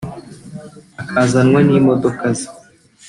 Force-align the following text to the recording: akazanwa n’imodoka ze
akazanwa 1.01 1.59
n’imodoka 1.67 2.07
ze 2.37 2.47